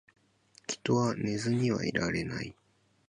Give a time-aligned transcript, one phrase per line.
[0.67, 2.55] 人は寝ずにはいられない